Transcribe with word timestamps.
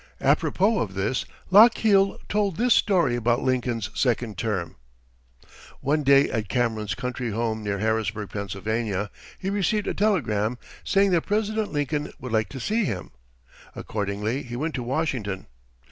Apropos 0.19 0.79
of 0.79 0.95
this 0.95 1.25
Lochiel 1.51 2.17
told 2.27 2.57
this 2.57 2.73
story 2.73 3.15
about 3.15 3.43
Lincoln's 3.43 3.91
second 3.93 4.35
term: 4.35 4.75
One 5.79 6.01
day 6.01 6.27
at 6.31 6.49
Cameron's 6.49 6.95
country 6.95 7.29
home 7.29 7.61
near 7.63 7.77
Harrisburg, 7.77 8.31
Pennsylvania, 8.31 9.11
he 9.37 9.51
received 9.51 9.85
a 9.85 9.93
telegram 9.93 10.57
saying 10.83 11.11
that 11.11 11.27
President 11.27 11.71
Lincoln 11.71 12.11
would 12.19 12.31
like 12.31 12.49
to 12.49 12.59
see 12.59 12.83
him. 12.83 13.11
Accordingly 13.75 14.41
he 14.41 14.55
went 14.55 14.73
to 14.73 14.81
Washington. 14.81 15.45